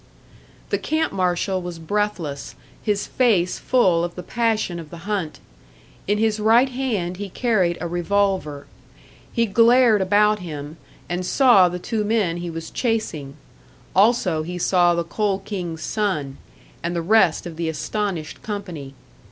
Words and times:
The 0.71 0.79
camp 0.79 1.13
marshal 1.13 1.61
was 1.61 1.77
breathless, 1.77 2.55
his 2.81 3.05
face 3.05 3.59
full 3.59 4.03
of 4.03 4.15
the 4.15 4.23
passion 4.23 4.79
of 4.79 4.89
the 4.89 5.05
hunt. 5.05 5.39
In 6.07 6.17
his 6.17 6.39
right 6.39 6.69
hand 6.69 7.17
he 7.17 7.29
carried 7.29 7.77
a 7.79 7.87
revolver. 7.87 8.65
He 9.31 9.45
glared 9.45 10.01
about 10.01 10.39
him, 10.39 10.77
and 11.07 11.23
saw 11.23 11.69
the 11.69 11.77
two 11.77 12.03
men 12.03 12.37
he 12.37 12.49
was 12.49 12.71
chasing; 12.71 13.35
also 13.95 14.41
he 14.41 14.57
saw 14.57 14.95
the 14.95 15.03
Coal 15.03 15.37
King's 15.37 15.83
son, 15.83 16.37
and 16.81 16.95
the 16.95 17.03
rest 17.03 17.45
of 17.45 17.55
the 17.55 17.69
astonished 17.69 18.41
company. 18.41 18.95